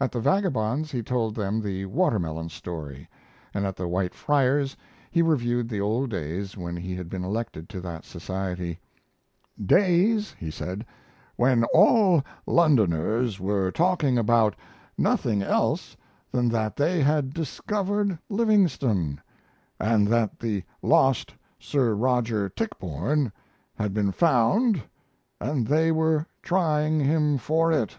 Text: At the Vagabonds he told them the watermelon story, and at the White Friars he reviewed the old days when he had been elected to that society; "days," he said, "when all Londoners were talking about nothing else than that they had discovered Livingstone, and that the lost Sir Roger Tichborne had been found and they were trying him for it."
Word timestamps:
At 0.00 0.12
the 0.12 0.20
Vagabonds 0.20 0.92
he 0.92 1.02
told 1.02 1.34
them 1.34 1.60
the 1.60 1.86
watermelon 1.86 2.48
story, 2.48 3.08
and 3.52 3.66
at 3.66 3.74
the 3.74 3.88
White 3.88 4.14
Friars 4.14 4.76
he 5.10 5.20
reviewed 5.20 5.68
the 5.68 5.80
old 5.80 6.10
days 6.10 6.56
when 6.56 6.76
he 6.76 6.94
had 6.94 7.08
been 7.08 7.24
elected 7.24 7.68
to 7.70 7.80
that 7.80 8.04
society; 8.04 8.78
"days," 9.60 10.32
he 10.38 10.48
said, 10.48 10.86
"when 11.34 11.64
all 11.74 12.22
Londoners 12.46 13.40
were 13.40 13.72
talking 13.72 14.16
about 14.16 14.54
nothing 14.96 15.42
else 15.42 15.96
than 16.30 16.48
that 16.50 16.76
they 16.76 17.02
had 17.02 17.34
discovered 17.34 18.16
Livingstone, 18.28 19.20
and 19.80 20.06
that 20.06 20.38
the 20.38 20.62
lost 20.82 21.34
Sir 21.58 21.96
Roger 21.96 22.48
Tichborne 22.48 23.32
had 23.74 23.92
been 23.92 24.12
found 24.12 24.84
and 25.40 25.66
they 25.66 25.90
were 25.90 26.28
trying 26.44 27.00
him 27.00 27.38
for 27.38 27.72
it." 27.72 27.96